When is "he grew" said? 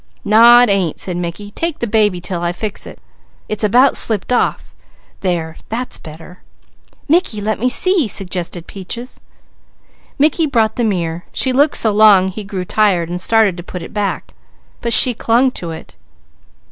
12.29-12.65